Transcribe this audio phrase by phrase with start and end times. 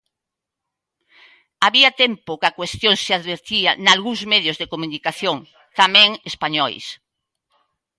[1.65, 5.37] Había tempo que a cuestión se advertía nalgúns medios de comunicación,
[5.79, 6.85] tamén españois.